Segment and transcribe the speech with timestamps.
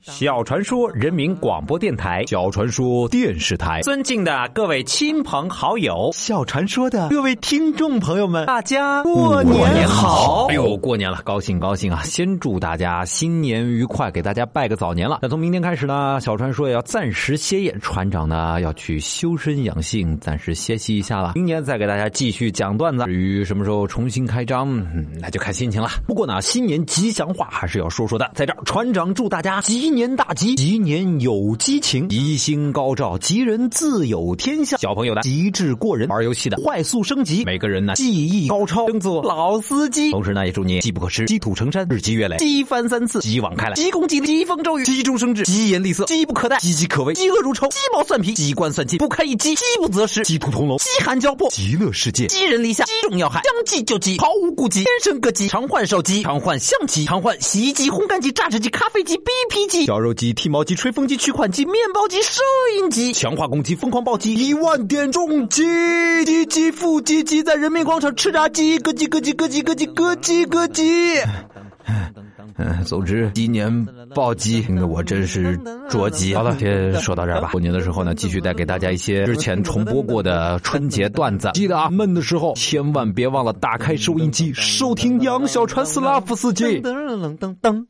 [0.00, 10.46] 小传说人民广播电台，小传说电视台，尊敬的各位亲朋好友，小传说的各位听众朋友们，大家过年好！
[10.48, 12.02] 哎呦，过年了，高兴高兴啊！
[12.04, 15.18] 先祝大家新年愉快，给大家拜个早年了。
[15.20, 21.32] 那从明天开始呢，小传说也要暂时歇业，船长呢要去修身养性，暂时歇息一下了。
[21.34, 23.04] 明年再给大家继续讲段子。
[23.04, 24.74] 至于什么时候重新开张，
[25.20, 25.90] 那就看心情了。
[26.06, 34.76] 不过呢，新年吉祥话还是要说说的，在这儿，船长祝大家吉年大吉，吉年有激情，吉星高照，吉人自有天下。
[34.76, 40.10] 小朋友的机智过人，玩游戏的快速升级，每个人呢技艺高超，争做老司机。
[40.10, 62.42] 同时呢，也祝你机不可失，积土成山，日积月累，机翻三次，机网开来，急功近利，疾风骤雨，急中生智，疾言厉色，机不可待，岌岌可危，嫉恶如仇，鸡毛蒜皮，机关算尽，不堪一击，机不择食，鸡兔同笼，饥寒交迫，极乐世界，寄人篱下，击中要害，将计就计，毫无顾忌，天生歌姬，常换手机，常换相机，常换洗衣机、烘干机、榨汁机、咖啡机、BP 机、绞肉机、剃毛机、吹风机、取款机、面包机、收
[62.76, 65.62] 音机，强化攻击，疯狂暴击，一万点重击，
[66.26, 71.24] 鸡鸡腹肌鸡在人民广场吃炸鸡，咯叽咯叽咯叽咯叽咯叽咯叽。
[72.56, 76.34] 嗯， 总之，今年暴击，我真是着急。
[76.34, 77.48] 好了，先说到这儿吧。
[77.52, 81.50] 过年的时候呢，继续带给大家一些之前重播过的春节段子。
[81.54, 86.64] 记得啊，闷的时候千万别忘了打开收音机，收听杨小川斯拉夫斯基。
[86.82, 87.86] 噔噔噔噔。